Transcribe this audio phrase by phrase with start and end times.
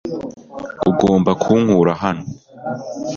[0.89, 2.23] Ugomba kunkura hano.